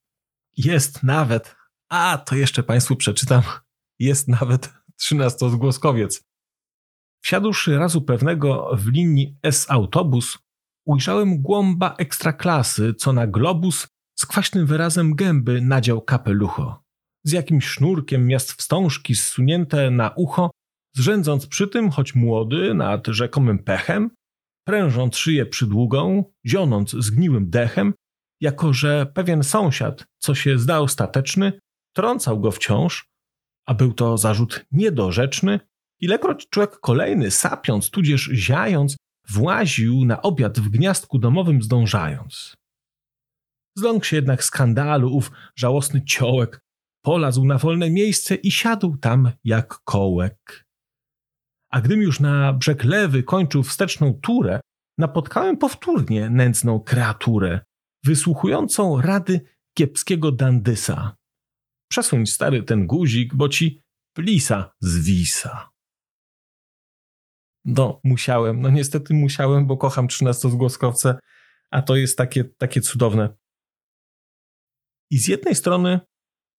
Jest 0.57 1.03
nawet, 1.03 1.55
a 1.89 2.17
to 2.17 2.35
jeszcze 2.35 2.63
Państwu 2.63 2.95
przeczytam, 2.95 3.41
jest 3.99 4.27
nawet 4.27 4.73
trzynastozgłoskowiec. 4.97 6.23
Wsiadłszy 7.23 7.77
razu 7.77 8.01
pewnego 8.01 8.69
w 8.75 8.87
linii 8.87 9.37
S-autobus, 9.43 10.37
ujrzałem 10.85 11.41
głąba 11.41 11.95
ekstraklasy, 11.97 12.93
co 12.93 13.13
na 13.13 13.27
globus 13.27 13.87
z 14.15 14.25
kwaśnym 14.25 14.65
wyrazem 14.65 15.15
gęby 15.15 15.61
nadział 15.61 16.01
kapelucho. 16.01 16.83
Z 17.23 17.31
jakimś 17.31 17.65
sznurkiem 17.65 18.27
miast 18.27 18.51
wstążki 18.51 19.15
zsunięte 19.15 19.91
na 19.91 20.09
ucho, 20.09 20.51
zrzędząc 20.95 21.47
przy 21.47 21.67
tym, 21.67 21.91
choć 21.91 22.15
młody, 22.15 22.73
nad 22.73 23.07
rzekomym 23.07 23.59
pechem, 23.59 24.16
prężąc 24.67 25.17
szyję 25.17 25.45
przydługą, 25.45 26.23
zionąc 26.45 26.91
zgniłym 26.91 27.49
dechem, 27.49 27.93
jako 28.41 28.73
że 28.73 29.05
pewien 29.13 29.43
sąsiad, 29.43 30.05
co 30.17 30.35
się 30.35 30.59
zdał 30.59 30.83
ostateczny, 30.83 31.59
trącał 31.95 32.39
go 32.39 32.51
wciąż, 32.51 33.05
a 33.65 33.73
był 33.73 33.93
to 33.93 34.17
zarzut 34.17 34.65
niedorzeczny, 34.71 35.59
ilekroć 35.99 36.49
człowiek 36.49 36.79
kolejny, 36.79 37.31
sapiąc, 37.31 37.89
tudzież 37.89 38.29
ziając, 38.33 38.97
właził 39.29 40.05
na 40.05 40.21
obiad 40.21 40.59
w 40.59 40.69
gniazdku 40.69 41.19
domowym 41.19 41.61
zdążając. 41.61 42.55
Zląkł 43.77 44.05
się 44.05 44.15
jednak 44.15 44.43
skandalu 44.43 45.15
ów 45.15 45.31
żałosny 45.55 46.05
ciołek, 46.05 46.61
polazł 47.01 47.45
na 47.45 47.57
wolne 47.57 47.89
miejsce 47.89 48.35
i 48.35 48.51
siadł 48.51 48.97
tam 48.97 49.31
jak 49.43 49.67
kołek. 49.83 50.66
A 51.69 51.81
gdym 51.81 52.01
już 52.01 52.19
na 52.19 52.53
brzeg 52.53 52.83
lewy 52.83 53.23
kończył 53.23 53.63
wsteczną 53.63 54.13
turę, 54.13 54.59
napotkałem 54.97 55.57
powtórnie 55.57 56.29
nędzną 56.29 56.79
kreaturę, 56.79 57.59
wysłuchującą 58.03 59.01
rady 59.01 59.41
kiepskiego 59.77 60.31
dandysa. 60.31 61.15
Przesuń 61.91 62.25
stary 62.25 62.63
ten 62.63 62.87
guzik, 62.87 63.35
bo 63.35 63.49
ci 63.49 63.81
plisa 64.13 64.71
zwisa. 64.81 65.69
No, 67.65 67.99
musiałem, 68.03 68.61
no 68.61 68.69
niestety 68.69 69.13
musiałem, 69.13 69.67
bo 69.67 69.77
kocham 69.77 70.07
trzynastozgłoskowce, 70.07 71.19
a 71.71 71.81
to 71.81 71.95
jest 71.95 72.17
takie, 72.17 72.43
takie 72.43 72.81
cudowne. 72.81 73.37
I 75.11 75.19
z 75.19 75.27
jednej 75.27 75.55
strony 75.55 75.99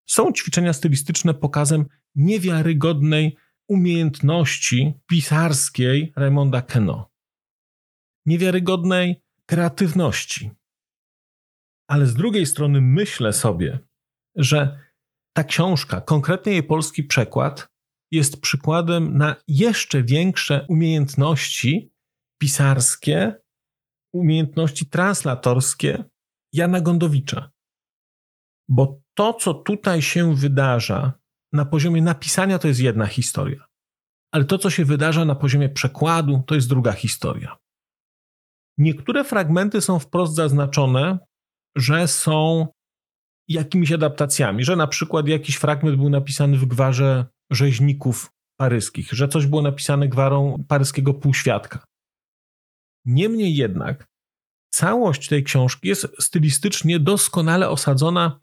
są 0.08 0.32
ćwiczenia 0.32 0.72
stylistyczne 0.72 1.34
pokazem 1.34 1.86
niewiarygodnej 2.14 3.36
umiejętności 3.68 4.94
pisarskiej 5.06 6.12
Raymonda 6.16 6.62
Keno. 6.62 7.10
Niewiarygodnej 8.26 9.22
kreatywności. 9.46 10.50
Ale 11.90 12.06
z 12.06 12.14
drugiej 12.14 12.46
strony 12.46 12.80
myślę 12.80 13.32
sobie, 13.32 13.78
że 14.36 14.88
ta 15.36 15.44
książka, 15.44 16.00
konkretnie 16.00 16.52
jej 16.52 16.62
polski 16.62 17.04
przekład, 17.04 17.68
jest 18.10 18.40
przykładem 18.40 19.18
na 19.18 19.36
jeszcze 19.48 20.02
większe 20.02 20.66
umiejętności 20.68 21.92
pisarskie, 22.40 23.34
umiejętności 24.14 24.86
translatorskie 24.86 26.04
Jana 26.52 26.80
Gondowicza. 26.80 27.50
Bo 28.68 29.00
to, 29.14 29.34
co 29.34 29.54
tutaj 29.54 30.02
się 30.02 30.34
wydarza 30.34 31.12
na 31.52 31.64
poziomie 31.64 32.02
napisania, 32.02 32.58
to 32.58 32.68
jest 32.68 32.80
jedna 32.80 33.06
historia. 33.06 33.64
Ale 34.32 34.44
to, 34.44 34.58
co 34.58 34.70
się 34.70 34.84
wydarza 34.84 35.24
na 35.24 35.34
poziomie 35.34 35.68
przekładu, 35.68 36.42
to 36.46 36.54
jest 36.54 36.68
druga 36.68 36.92
historia. 36.92 37.56
Niektóre 38.78 39.24
fragmenty 39.24 39.80
są 39.80 39.98
wprost 39.98 40.34
zaznaczone, 40.34 41.18
że 41.76 42.08
są 42.08 42.66
jakimiś 43.48 43.92
adaptacjami, 43.92 44.64
że 44.64 44.76
na 44.76 44.86
przykład 44.86 45.28
jakiś 45.28 45.56
fragment 45.56 45.96
był 45.96 46.10
napisany 46.10 46.56
w 46.56 46.66
gwarze 46.66 47.26
rzeźników 47.50 48.30
paryskich, 48.60 49.12
że 49.12 49.28
coś 49.28 49.46
było 49.46 49.62
napisane 49.62 50.08
gwarą 50.08 50.64
paryskiego 50.68 51.14
półświadka. 51.14 51.84
Niemniej 53.04 53.56
jednak 53.56 54.06
całość 54.74 55.28
tej 55.28 55.44
książki 55.44 55.88
jest 55.88 56.08
stylistycznie 56.20 57.00
doskonale 57.00 57.68
osadzona 57.68 58.40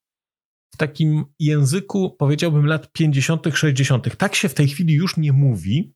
w 0.75 0.77
takim 0.77 1.25
języku, 1.39 2.15
powiedziałbym, 2.19 2.65
lat 2.65 2.91
50., 2.91 3.47
60. 3.53 4.17
Tak 4.17 4.35
się 4.35 4.49
w 4.49 4.53
tej 4.53 4.67
chwili 4.67 4.93
już 4.93 5.17
nie 5.17 5.31
mówi, 5.31 5.93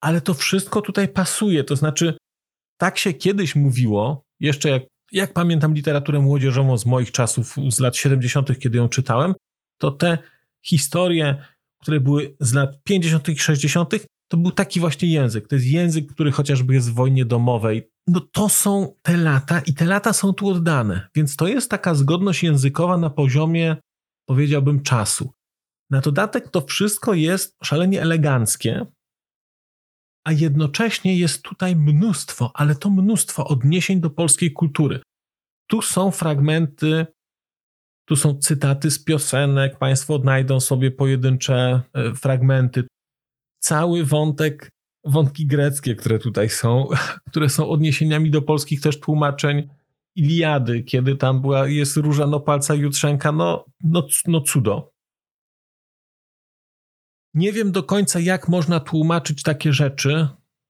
ale 0.00 0.20
to 0.20 0.34
wszystko 0.34 0.82
tutaj 0.82 1.08
pasuje. 1.08 1.64
To 1.64 1.76
znaczy, 1.76 2.16
tak 2.80 2.98
się 2.98 3.12
kiedyś 3.12 3.56
mówiło, 3.56 4.24
jeszcze 4.40 4.68
jak, 4.68 4.82
jak 5.12 5.32
pamiętam 5.32 5.74
literaturę 5.74 6.20
młodzieżową 6.20 6.78
z 6.78 6.86
moich 6.86 7.12
czasów, 7.12 7.56
z 7.70 7.80
lat 7.80 7.96
70., 7.96 8.58
kiedy 8.58 8.78
ją 8.78 8.88
czytałem, 8.88 9.34
to 9.78 9.90
te 9.90 10.18
historie, 10.66 11.44
które 11.80 12.00
były 12.00 12.36
z 12.40 12.54
lat 12.54 12.82
50. 12.84 13.28
i 13.28 13.38
60., 13.38 13.94
to 14.28 14.36
był 14.36 14.50
taki 14.50 14.80
właśnie 14.80 15.08
język. 15.08 15.48
To 15.48 15.54
jest 15.54 15.66
język, 15.66 16.12
który 16.12 16.32
chociażby 16.32 16.74
jest 16.74 16.90
w 16.90 16.94
wojnie 16.94 17.24
domowej. 17.24 17.90
No 18.06 18.20
to 18.20 18.48
są 18.48 18.94
te 19.02 19.16
lata 19.16 19.60
i 19.60 19.74
te 19.74 19.84
lata 19.84 20.12
są 20.12 20.32
tu 20.32 20.48
oddane. 20.48 21.08
Więc 21.14 21.36
to 21.36 21.48
jest 21.48 21.70
taka 21.70 21.94
zgodność 21.94 22.42
językowa 22.42 22.96
na 22.96 23.10
poziomie, 23.10 23.76
powiedziałbym, 24.28 24.82
czasu. 24.82 25.32
Na 25.90 26.00
dodatek 26.00 26.48
to 26.48 26.60
wszystko 26.60 27.14
jest 27.14 27.56
szalenie 27.62 28.02
eleganckie, 28.02 28.86
a 30.24 30.32
jednocześnie 30.32 31.18
jest 31.18 31.42
tutaj 31.42 31.76
mnóstwo, 31.76 32.50
ale 32.54 32.74
to 32.74 32.90
mnóstwo 32.90 33.46
odniesień 33.46 34.00
do 34.00 34.10
polskiej 34.10 34.52
kultury. 34.52 35.02
Tu 35.70 35.82
są 35.82 36.10
fragmenty, 36.10 37.06
tu 38.08 38.16
są 38.16 38.38
cytaty 38.38 38.90
z 38.90 39.04
piosenek, 39.04 39.78
Państwo 39.78 40.14
odnajdą 40.14 40.60
sobie 40.60 40.90
pojedyncze 40.90 41.82
e, 41.94 42.14
fragmenty 42.14 42.84
cały 43.62 44.04
wątek, 44.04 44.70
wątki 45.04 45.46
greckie, 45.46 45.94
które 45.94 46.18
tutaj 46.18 46.48
są, 46.48 46.88
które 47.30 47.48
są 47.48 47.68
odniesieniami 47.68 48.30
do 48.30 48.42
polskich 48.42 48.80
też 48.80 49.00
tłumaczeń 49.00 49.68
Iliady, 50.16 50.82
kiedy 50.82 51.16
tam 51.16 51.40
była, 51.40 51.68
jest 51.68 51.96
róża 51.96 52.26
no 52.26 52.40
palca 52.40 52.74
Jutrzenka, 52.74 53.32
no, 53.32 53.64
no, 53.84 54.06
no 54.26 54.40
cudo. 54.40 54.92
Nie 57.34 57.52
wiem 57.52 57.72
do 57.72 57.82
końca, 57.82 58.20
jak 58.20 58.48
można 58.48 58.80
tłumaczyć 58.80 59.42
takie 59.42 59.72
rzeczy 59.72 60.28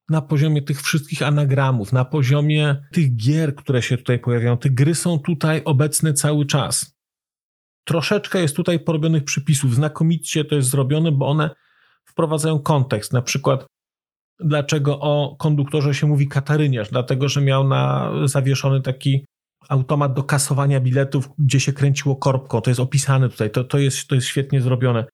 na 0.09 0.23
poziomie 0.23 0.63
tych 0.63 0.83
wszystkich 0.83 1.23
anagramów, 1.23 1.93
na 1.93 2.05
poziomie 2.05 2.85
tych 2.93 3.17
gier, 3.17 3.55
które 3.55 3.83
się 3.83 3.97
tutaj 3.97 4.19
pojawiają. 4.19 4.59
Te 4.59 4.71
gry 4.71 4.95
są 4.95 5.19
tutaj 5.19 5.63
obecne 5.65 6.13
cały 6.13 6.47
czas. 6.47 6.97
Troszeczkę 7.85 8.43
jest 8.43 8.57
tutaj 8.57 8.81
porobionych 8.81 9.25
przypisów. 9.25 9.75
Znakomicie 9.75 10.45
to 10.45 10.55
jest 10.55 10.69
zrobione, 10.69 11.13
bo 11.13 11.29
one 11.29 11.51
wprowadzają 12.05 12.59
kontekst. 12.59 13.13
Na 13.13 13.23
przykład, 13.23 13.67
dlaczego 14.41 15.01
o 15.01 15.37
konduktorze 15.39 15.95
się 15.95 16.07
mówi 16.07 16.29
kataryniarz? 16.29 16.91
Dlatego, 16.91 17.29
że 17.29 17.41
miał 17.41 17.69
na 17.69 18.13
zawieszony 18.25 18.81
taki 18.81 19.25
automat 19.69 20.15
do 20.15 20.23
kasowania 20.23 20.81
biletów, 20.81 21.29
gdzie 21.39 21.61
się 21.61 21.73
kręciło 21.73 22.17
korbką. 22.17 22.61
To 22.61 22.71
jest 22.71 22.81
opisane 22.81 23.29
tutaj, 23.29 23.51
to, 23.51 23.65
to, 23.65 23.79
jest, 23.79 24.09
to 24.09 24.15
jest 24.15 24.27
świetnie 24.27 24.61
zrobione. 24.61 25.05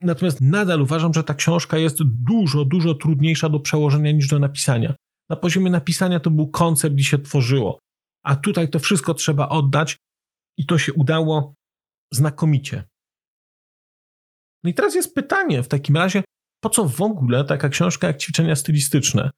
Natomiast 0.00 0.40
nadal 0.40 0.82
uważam, 0.82 1.14
że 1.14 1.24
ta 1.24 1.34
książka 1.34 1.78
jest 1.78 1.98
dużo, 2.02 2.64
dużo 2.64 2.94
trudniejsza 2.94 3.48
do 3.48 3.60
przełożenia 3.60 4.12
niż 4.12 4.28
do 4.28 4.38
napisania. 4.38 4.94
Na 5.30 5.36
poziomie 5.36 5.70
napisania 5.70 6.20
to 6.20 6.30
był 6.30 6.48
koncept 6.48 6.98
i 6.98 7.04
się 7.04 7.18
tworzyło, 7.18 7.78
a 8.24 8.36
tutaj 8.36 8.70
to 8.70 8.78
wszystko 8.78 9.14
trzeba 9.14 9.48
oddać 9.48 9.96
i 10.58 10.66
to 10.66 10.78
się 10.78 10.92
udało 10.92 11.54
znakomicie. 12.12 12.84
No 14.64 14.70
i 14.70 14.74
teraz 14.74 14.94
jest 14.94 15.14
pytanie 15.14 15.62
w 15.62 15.68
takim 15.68 15.96
razie, 15.96 16.24
po 16.66 16.70
co 16.70 16.88
w 16.88 17.00
ogóle 17.00 17.44
taka 17.44 17.68
książka 17.68 18.06
jak 18.06 18.18
ćwiczenia 18.18 18.56
stylistyczne? 18.56 19.30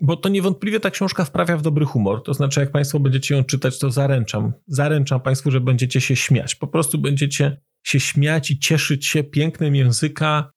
Bo 0.00 0.16
to 0.16 0.28
niewątpliwie 0.28 0.80
ta 0.80 0.90
książka 0.90 1.24
wprawia 1.24 1.56
w 1.56 1.62
dobry 1.62 1.84
humor. 1.84 2.22
To 2.22 2.34
znaczy, 2.34 2.60
jak 2.60 2.70
Państwo 2.70 3.00
będziecie 3.00 3.36
ją 3.36 3.44
czytać, 3.44 3.78
to 3.78 3.90
zaręczam. 3.90 4.52
Zaręczam 4.66 5.20
Państwu, 5.20 5.50
że 5.50 5.60
będziecie 5.60 6.00
się 6.00 6.16
śmiać. 6.16 6.54
Po 6.54 6.66
prostu 6.66 6.98
będziecie 6.98 7.60
się 7.82 8.00
śmiać 8.00 8.50
i 8.50 8.58
cieszyć 8.58 9.06
się 9.06 9.24
pięknem 9.24 9.74
języka, 9.74 10.52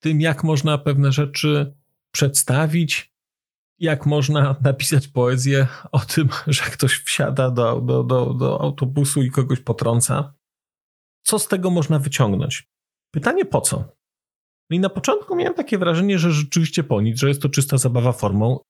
tym, 0.00 0.20
jak 0.20 0.44
można 0.44 0.78
pewne 0.78 1.12
rzeczy 1.12 1.74
przedstawić, 2.12 3.14
jak 3.78 4.06
można 4.06 4.56
napisać 4.62 5.08
poezję 5.08 5.66
o 5.92 5.98
tym, 5.98 6.28
że 6.46 6.62
ktoś 6.62 6.92
wsiada 6.92 7.50
do, 7.50 7.80
do, 7.80 8.04
do, 8.04 8.34
do 8.34 8.60
autobusu 8.60 9.22
i 9.22 9.30
kogoś 9.30 9.60
potrąca. 9.60 10.34
Co 11.22 11.38
z 11.38 11.48
tego 11.48 11.70
można 11.70 11.98
wyciągnąć? 11.98 12.68
Pytanie 13.10 13.44
po 13.44 13.60
co? 13.60 13.99
No 14.70 14.76
i 14.76 14.80
na 14.80 14.88
początku 14.88 15.36
miałem 15.36 15.54
takie 15.54 15.78
wrażenie, 15.78 16.18
że 16.18 16.32
rzeczywiście 16.32 16.84
po 16.84 17.00
nic, 17.00 17.20
że 17.20 17.28
jest 17.28 17.42
to 17.42 17.48
czysta 17.48 17.78
zabawa 17.78 18.12
formą, 18.12 18.60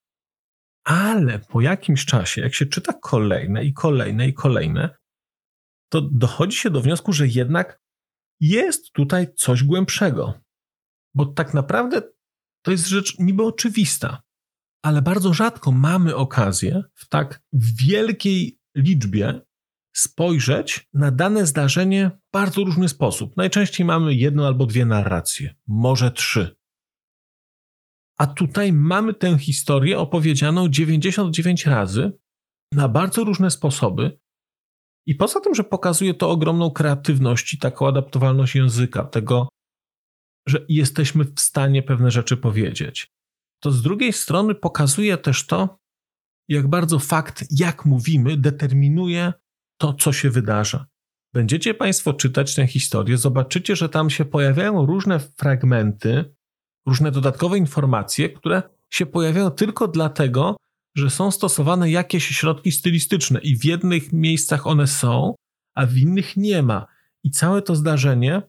ale 0.85 1.39
po 1.39 1.61
jakimś 1.61 2.05
czasie, 2.05 2.41
jak 2.41 2.55
się 2.55 2.67
czyta 2.67 2.93
kolejne 2.93 3.65
i 3.65 3.73
kolejne 3.73 4.29
i 4.29 4.35
kolejne, 4.35 4.97
to 5.93 6.01
dochodzi 6.01 6.57
się 6.57 6.71
do 6.71 6.81
wniosku, 6.81 7.13
że 7.13 7.27
jednak 7.27 7.81
jest 8.41 8.93
tutaj 8.93 9.35
coś 9.35 9.65
głębszego. 9.65 10.41
Bo 11.15 11.27
tak 11.27 11.55
naprawdę 11.55 12.03
to 12.65 12.71
jest 12.71 12.87
rzecz 12.87 13.19
niby 13.19 13.43
oczywista, 13.43 14.23
ale 14.85 15.03
bardzo 15.03 15.33
rzadko 15.33 15.73
mamy 15.73 16.17
okazję 16.17 16.83
w 16.95 17.09
tak 17.09 17.43
wielkiej 17.53 18.59
liczbie 18.77 19.41
spojrzeć 19.93 20.89
na 20.95 21.11
dane 21.11 21.47
zdarzenie 21.47 22.11
w 22.11 22.33
bardzo 22.33 22.65
różny 22.65 22.89
sposób. 22.89 23.37
Najczęściej 23.37 23.87
mamy 23.87 24.15
jedną 24.15 24.47
albo 24.47 24.67
dwie 24.67 24.87
narracje, 24.87 25.55
może 25.67 26.11
trzy. 26.11 26.57
A 28.19 28.27
tutaj 28.27 28.73
mamy 28.73 29.15
tę 29.15 29.39
historię 29.39 29.99
opowiedzianą 29.99 30.69
99 30.69 31.67
razy 31.67 32.13
na 32.73 32.89
bardzo 32.89 33.25
różne 33.25 33.51
sposoby. 33.51 34.19
I 35.07 35.15
poza 35.15 35.41
tym, 35.41 35.55
że 35.55 35.65
pokazuje 35.65 36.15
to 36.15 36.31
ogromną 36.31 36.71
kreatywność 36.71 37.55
i 37.55 37.59
taką 37.59 37.89
adaptowalność 37.89 38.55
języka, 38.55 39.05
tego, 39.05 39.49
że 40.49 40.65
jesteśmy 40.69 41.25
w 41.25 41.41
stanie 41.41 41.83
pewne 41.83 42.11
rzeczy 42.11 42.37
powiedzieć, 42.37 43.13
to 43.63 43.71
z 43.71 43.83
drugiej 43.83 44.13
strony 44.13 44.55
pokazuje 44.55 45.19
też 45.19 45.47
to, 45.47 45.79
jak 46.49 46.69
bardzo 46.69 46.99
fakt, 46.99 47.45
jak 47.51 47.85
mówimy, 47.85 48.37
determinuje 48.37 49.33
to, 49.81 49.93
co 49.93 50.13
się 50.13 50.31
wydarza. 50.31 50.87
Będziecie 51.35 51.75
Państwo 51.75 52.13
czytać 52.13 52.55
tę 52.55 52.67
historię, 52.67 53.17
zobaczycie, 53.17 53.77
że 53.77 53.89
tam 53.89 54.11
się 54.11 54.25
pojawiają 54.25 54.87
różne 54.87 55.21
fragmenty, 55.21 56.35
różne 56.87 57.11
dodatkowe 57.11 57.59
informacje, 57.59 58.29
które 58.29 58.63
się 58.91 59.07
pojawiają 59.07 59.51
tylko 59.51 59.89
dlatego, 59.89 60.57
że 60.97 61.11
są 61.11 61.31
stosowane 61.31 61.91
jakieś 61.91 62.27
środki 62.29 62.73
stylistyczne 62.73 63.41
i 63.41 63.57
w 63.57 63.65
jednych 63.65 64.13
miejscach 64.13 64.67
one 64.67 64.87
są, 64.87 65.35
a 65.75 65.87
w 65.87 65.97
innych 65.97 66.37
nie 66.37 66.63
ma. 66.63 66.87
I 67.25 67.31
całe 67.31 67.63
to 67.63 67.77
zdarzenie 67.77 68.43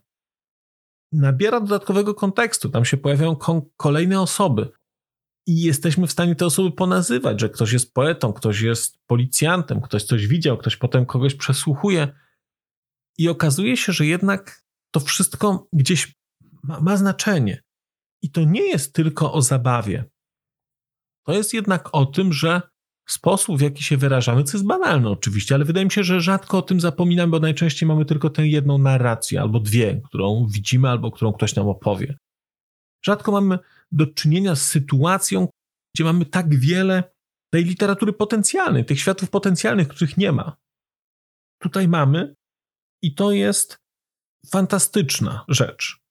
nabiera 1.12 1.62
dodatkowego 1.62 2.14
kontekstu. 2.14 2.70
Tam 2.70 2.86
się 2.86 2.98
pojawiają 2.98 3.36
kolejne 3.78 4.22
osoby. 4.22 4.72
I 5.48 5.62
jesteśmy 5.62 6.08
w 6.08 6.12
stanie 6.12 6.36
te 6.36 6.46
osoby 6.46 6.72
ponazywać, 6.72 7.42
że 7.42 7.50
ktoś 7.50 7.74
jest 7.74 7.94
poetą, 7.94 8.34
ktoś 8.34 8.62
jest 8.62 9.00
policjantem, 9.08 9.82
ktoś 9.82 10.04
coś 10.04 10.28
widział, 10.28 10.58
ktoś 10.58 10.78
potem 10.78 11.06
kogoś 11.06 11.36
przesłuchuje. 11.36 12.14
I 13.18 13.30
okazuje 13.30 13.78
się, 13.78 13.94
że 13.94 14.06
jednak 14.06 14.64
to 14.92 15.00
wszystko 15.00 15.68
gdzieś 15.74 16.16
ma, 16.64 16.82
ma 16.82 16.98
znaczenie. 16.98 17.64
I 18.22 18.32
to 18.32 18.44
nie 18.44 18.64
jest 18.64 18.94
tylko 18.94 19.34
o 19.34 19.42
zabawie. 19.42 20.06
To 21.26 21.34
jest 21.34 21.54
jednak 21.54 21.90
o 21.96 22.06
tym, 22.06 22.34
że 22.34 22.62
sposób, 23.08 23.58
w 23.58 23.62
jaki 23.62 23.84
się 23.84 23.98
wyrażamy, 23.98 24.44
co 24.44 24.58
jest 24.58 24.68
banalne 24.68 25.10
oczywiście, 25.10 25.56
ale 25.56 25.66
wydaje 25.66 25.86
mi 25.86 25.92
się, 25.92 26.04
że 26.04 26.22
rzadko 26.22 26.58
o 26.58 26.62
tym 26.62 26.82
zapominamy, 26.82 27.32
bo 27.32 27.40
najczęściej 27.40 27.88
mamy 27.88 28.06
tylko 28.06 28.30
tę 28.30 28.48
jedną 28.48 28.78
narrację 28.78 29.42
albo 29.42 29.60
dwie, 29.60 30.02
którą 30.06 30.48
widzimy 30.50 30.90
albo 30.90 31.12
którą 31.12 31.34
ktoś 31.34 31.56
nam 31.56 31.68
opowie. 31.68 32.18
Rzadko 33.06 33.32
mamy 33.32 33.60
do 33.92 34.08
czynienia 34.08 34.56
z 34.56 34.68
sytuacją, 34.68 35.48
gdzie 35.96 36.04
mamy 36.04 36.26
tak 36.26 36.56
wiele 36.56 37.04
tej 37.54 37.64
literatury 37.64 38.14
potencjalnej, 38.14 38.86
tych 38.86 39.00
światów 39.00 39.30
potencjalnych, 39.30 39.88
których 39.88 40.18
nie 40.18 40.32
ma. 40.32 40.58
Tutaj 41.62 41.88
mamy 41.88 42.36
i 43.02 43.16
to 43.16 43.32
jest 43.32 43.78
fantastyczna 44.52 45.46
rzecz. 45.48 46.02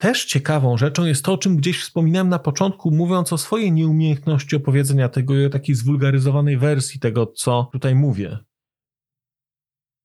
Też 0.00 0.24
ciekawą 0.24 0.76
rzeczą 0.76 1.04
jest 1.04 1.24
to, 1.24 1.32
o 1.32 1.38
czym 1.38 1.56
gdzieś 1.56 1.82
wspominałem 1.82 2.28
na 2.28 2.38
początku, 2.38 2.90
mówiąc 2.90 3.32
o 3.32 3.38
swojej 3.38 3.72
nieumiejętności 3.72 4.56
opowiedzenia 4.56 5.08
tego 5.08 5.38
i 5.38 5.44
o 5.44 5.50
takiej 5.50 5.74
zwulgaryzowanej 5.74 6.58
wersji 6.58 7.00
tego, 7.00 7.26
co 7.26 7.68
tutaj 7.72 7.94
mówię. 7.94 8.38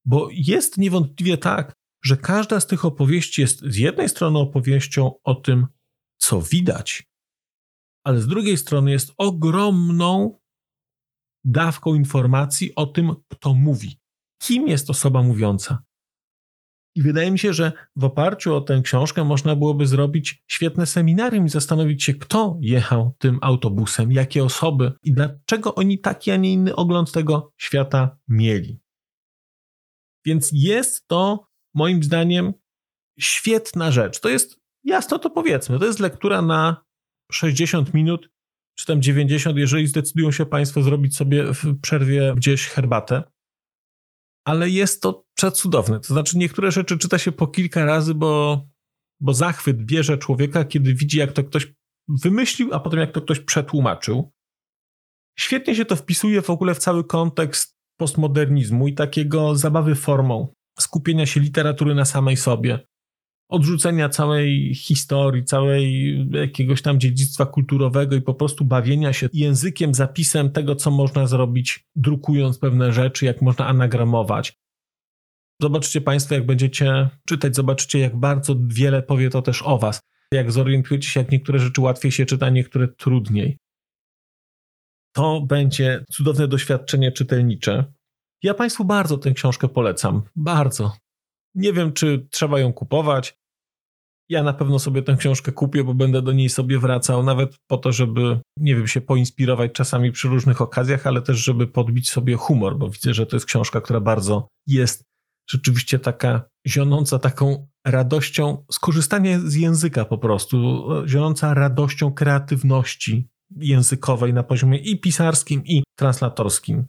Bo 0.06 0.28
jest 0.32 0.78
niewątpliwie 0.78 1.38
tak, 1.38 1.74
że 2.06 2.18
każda 2.18 2.60
z 2.60 2.68
tych 2.68 2.86
opowieści 2.86 3.42
jest 3.42 3.60
z 3.60 3.78
jednej 3.78 4.10
strony 4.10 4.40
opowieścią 4.40 5.12
o 5.24 5.36
tym, 5.36 5.68
co 6.18 6.42
widać, 6.42 7.10
ale 8.04 8.22
z 8.22 8.28
drugiej 8.28 8.58
strony 8.58 8.92
jest 8.92 9.14
ogromną 9.18 10.40
dawką 11.46 11.96
informacji 11.96 12.76
o 12.76 12.86
tym, 12.86 13.16
kto 13.30 13.54
mówi, 13.54 14.00
kim 14.42 14.68
jest 14.68 14.90
osoba 14.90 15.24
mówiąca. 15.24 15.84
I 16.96 17.02
wydaje 17.02 17.32
mi 17.32 17.40
się, 17.40 17.54
że 17.54 17.72
w 17.96 18.04
oparciu 18.04 18.56
o 18.56 18.62
tę 18.62 18.82
książkę 18.84 19.24
można 19.24 19.56
byłoby 19.56 19.88
zrobić 19.88 20.44
świetne 20.48 20.86
seminarium 20.86 21.46
i 21.46 21.50
zastanowić 21.50 22.04
się, 22.04 22.14
kto 22.14 22.58
jechał 22.62 23.16
tym 23.18 23.40
autobusem, 23.42 24.12
jakie 24.12 24.44
osoby 24.44 24.92
i 25.04 25.14
dlaczego 25.14 25.76
oni 25.76 26.00
taki, 26.00 26.32
a 26.32 26.38
nie 26.38 26.54
inny 26.54 26.76
ogląd 26.76 27.12
tego 27.12 27.54
świata 27.58 28.18
mieli. 28.28 28.80
Więc 30.26 30.50
jest 30.54 31.08
to, 31.08 31.48
moim 31.74 32.04
zdaniem, 32.04 32.54
świetna 33.20 33.92
rzecz. 33.92 34.20
To 34.20 34.30
jest, 34.30 34.63
jasno 34.84 35.20
to 35.20 35.30
powiedzmy, 35.30 35.80
to 35.80 35.86
jest 35.86 36.00
lektura 36.00 36.42
na 36.42 36.86
60 37.32 37.94
minut, 37.94 38.30
czy 38.76 38.86
tam 38.86 39.02
90, 39.02 39.58
jeżeli 39.58 39.88
zdecydują 39.88 40.32
się 40.32 40.46
Państwo 40.46 40.82
zrobić 40.82 41.16
sobie 41.16 41.54
w 41.54 41.80
przerwie 41.82 42.34
gdzieś 42.38 42.68
herbatę 42.68 43.24
ale 44.46 44.70
jest 44.70 45.02
to 45.02 45.26
przecudowne. 45.34 46.00
To 46.00 46.08
znaczy, 46.08 46.38
niektóre 46.38 46.72
rzeczy 46.72 46.98
czyta 46.98 47.18
się 47.18 47.32
po 47.32 47.48
kilka 47.48 47.86
razy, 47.86 48.14
bo, 48.14 48.64
bo 49.20 49.34
zachwyt 49.34 49.86
bierze 49.86 50.18
człowieka, 50.18 50.66
kiedy 50.66 50.94
widzi, 50.94 51.18
jak 51.18 51.32
to 51.32 51.44
ktoś 51.44 51.74
wymyślił, 52.08 52.74
a 52.74 52.80
potem 52.80 53.00
jak 53.00 53.12
to 53.12 53.22
ktoś 53.22 53.40
przetłumaczył. 53.40 54.32
Świetnie 55.40 55.76
się 55.76 55.86
to 55.86 55.96
wpisuje 55.96 56.42
w 56.42 56.50
ogóle 56.50 56.76
w 56.76 56.80
cały 56.80 57.04
kontekst 57.04 57.78
postmodernizmu 58.00 58.88
i 58.88 58.94
takiego 58.94 59.56
zabawy 59.56 59.96
formą, 59.96 60.54
skupienia 60.80 61.26
się 61.26 61.40
literatury 61.40 61.96
na 61.96 62.06
samej 62.06 62.38
sobie 62.38 62.88
odrzucenia 63.54 64.10
całej 64.10 64.76
historii, 64.76 65.44
całej 65.44 66.18
jakiegoś 66.32 66.82
tam 66.82 67.00
dziedzictwa 67.00 67.46
kulturowego 67.46 68.16
i 68.16 68.22
po 68.22 68.34
prostu 68.34 68.66
bawienia 68.66 69.14
się 69.14 69.30
językiem, 69.34 69.94
zapisem 69.94 70.52
tego, 70.52 70.76
co 70.76 70.92
można 70.92 71.28
zrobić, 71.28 71.88
drukując 71.96 72.60
pewne 72.60 72.94
rzeczy, 72.94 73.26
jak 73.26 73.42
można 73.42 73.68
anagramować. 73.68 74.54
Zobaczycie 75.62 76.02
Państwo, 76.02 76.36
jak 76.36 76.46
będziecie 76.46 77.10
czytać, 77.28 77.56
zobaczycie, 77.56 78.00
jak 78.00 78.16
bardzo 78.16 78.56
wiele 78.68 79.02
powie 79.02 79.30
to 79.30 79.42
też 79.42 79.62
o 79.62 79.78
Was. 79.78 80.02
Jak 80.32 80.52
zorientujecie 80.52 81.10
się, 81.10 81.20
jak 81.20 81.32
niektóre 81.32 81.60
rzeczy 81.60 81.82
łatwiej 81.82 82.12
się 82.12 82.26
czyta, 82.26 82.50
niektóre 82.50 82.88
trudniej. 82.88 83.58
To 85.16 85.42
będzie 85.42 86.06
cudowne 86.12 86.48
doświadczenie 86.48 87.12
czytelnicze. 87.12 87.86
Ja 88.44 88.54
Państwu 88.54 88.86
bardzo 88.86 89.18
tę 89.18 89.32
książkę 89.32 89.68
polecam. 89.68 90.22
Bardzo. 90.36 90.94
Nie 91.56 91.74
wiem, 91.74 91.94
czy 91.94 92.28
trzeba 92.32 92.60
ją 92.60 92.74
kupować. 92.74 93.43
Ja 94.30 94.44
na 94.44 94.54
pewno 94.54 94.80
sobie 94.80 95.02
tę 95.02 95.16
książkę 95.16 95.52
kupię, 95.52 95.84
bo 95.84 95.94
będę 95.94 96.22
do 96.22 96.32
niej 96.32 96.50
sobie 96.50 96.80
wracał, 96.80 97.24
nawet 97.24 97.58
po 97.68 97.78
to, 97.78 97.92
żeby, 97.92 98.40
nie 98.58 98.76
wiem, 98.76 98.88
się 98.88 99.02
poinspirować 99.02 99.72
czasami 99.72 100.12
przy 100.12 100.28
różnych 100.28 100.62
okazjach, 100.62 101.08
ale 101.08 101.22
też, 101.22 101.38
żeby 101.38 101.68
podbić 101.68 102.10
sobie 102.10 102.36
humor, 102.36 102.78
bo 102.78 102.90
widzę, 102.90 103.14
że 103.14 103.26
to 103.26 103.36
jest 103.36 103.46
książka, 103.46 103.82
która 103.82 104.00
bardzo 104.00 104.48
jest 104.68 105.04
rzeczywiście 105.50 106.00
taka 106.00 106.44
zionąca 106.68 107.20
taką 107.20 107.68
radością, 107.86 108.66
skorzystanie 108.72 109.40
z 109.40 109.56
języka 109.56 110.06
po 110.06 110.18
prostu, 110.18 110.88
zionąca 111.08 111.54
radością 111.54 112.14
kreatywności 112.14 113.30
językowej 113.56 114.34
na 114.34 114.44
poziomie 114.44 114.78
i 114.78 115.00
pisarskim, 115.00 115.64
i 115.66 115.84
translatorskim. 115.96 116.86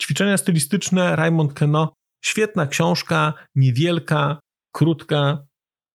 Ćwiczenia 0.00 0.36
stylistyczne 0.36 1.16
Raymond 1.16 1.54
Queneau 1.54 1.88
Świetna 2.24 2.66
książka, 2.66 3.34
niewielka, 3.54 4.40
krótka, 4.72 5.46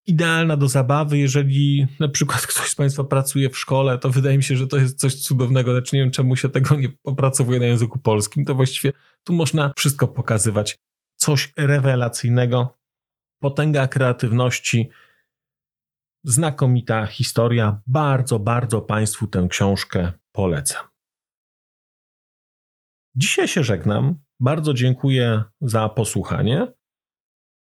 idealna 0.10 0.58
do 0.58 0.68
zabawy. 0.68 1.18
Jeżeli 1.18 1.88
na 2.00 2.08
przykład 2.08 2.48
ktoś 2.52 2.70
z 2.70 2.76
Państwa 2.76 3.04
pracuje 3.04 3.50
w 3.50 3.58
szkole, 3.58 3.98
to 3.98 4.10
wydaje 4.10 4.38
mi 4.38 4.44
się, 4.44 4.56
że 4.56 4.68
to 4.68 4.78
jest 4.78 5.00
coś 5.00 5.16
cudownego. 5.16 5.74
Lecz 5.74 5.94
nie 5.94 6.00
wiem, 6.00 6.12
czemu 6.12 6.36
się 6.36 6.50
tego 6.50 6.76
nie 6.76 6.90
opracowuje 7.04 7.60
na 7.60 7.66
języku 7.66 8.00
polskim. 8.00 8.46
To 8.46 8.56
właściwie 8.56 8.94
tu 9.24 9.34
można 9.34 9.74
wszystko 9.78 10.08
pokazywać. 10.08 10.78
Coś 11.16 11.54
rewelacyjnego. 11.58 12.78
Potęga 13.42 13.88
kreatywności. 13.88 14.90
Znakomita 16.24 17.06
historia. 17.06 17.82
Bardzo, 17.88 18.40
bardzo 18.40 18.82
Państwu 18.82 19.28
tę 19.28 19.48
książkę 19.50 20.14
polecam. 20.32 20.86
Dzisiaj 23.16 23.48
się 23.48 23.64
żegnam. 23.64 24.16
Bardzo 24.40 24.74
dziękuję 24.74 25.44
za 25.62 25.90
posłuchanie, 25.90 26.74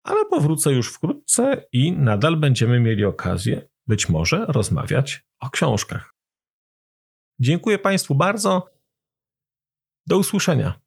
ale 0.06 0.24
powrócę 0.24 0.72
już 0.72 0.92
wkrótce 0.92 1.66
i 1.72 1.92
nadal 1.92 2.36
będziemy 2.36 2.80
mieli 2.80 3.04
okazję 3.04 3.68
być 3.86 4.08
może 4.08 4.46
rozmawiać 4.48 5.24
o 5.40 5.50
książkach. 5.50 6.14
Dziękuję 7.40 7.78
Państwu 7.78 8.14
bardzo. 8.14 8.66
Do 10.06 10.18
usłyszenia. 10.18 10.80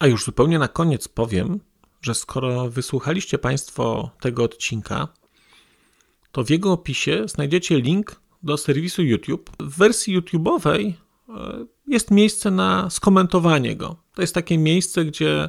A 0.00 0.06
już 0.06 0.24
zupełnie 0.24 0.58
na 0.58 0.68
koniec 0.68 1.08
powiem, 1.08 1.60
że 2.02 2.14
skoro 2.14 2.70
wysłuchaliście 2.70 3.38
Państwo 3.38 4.10
tego 4.20 4.44
odcinka, 4.44 5.08
to 6.32 6.44
w 6.44 6.50
jego 6.50 6.72
opisie 6.72 7.22
znajdziecie 7.28 7.80
link 7.80 8.20
do 8.42 8.56
serwisu 8.56 9.02
YouTube. 9.02 9.50
W 9.60 9.76
wersji 9.78 10.20
YouTube'owej 10.20 10.92
e, 11.28 11.66
jest 11.86 12.10
miejsce 12.10 12.50
na 12.50 12.90
skomentowanie 12.90 13.76
go. 13.76 13.96
To 14.14 14.22
jest 14.22 14.34
takie 14.34 14.58
miejsce, 14.58 15.04
gdzie 15.04 15.48